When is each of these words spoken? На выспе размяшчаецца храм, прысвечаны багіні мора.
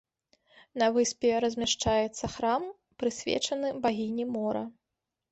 На 0.81 0.85
выспе 0.95 1.33
размяшчаецца 1.43 2.29
храм, 2.35 2.65
прысвечаны 3.03 3.67
багіні 3.83 4.25
мора. 4.39 4.63